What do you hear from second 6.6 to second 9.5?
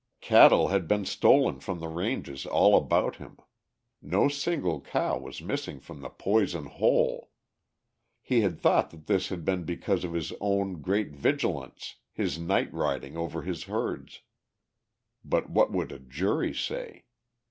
Hole. He had thought that this had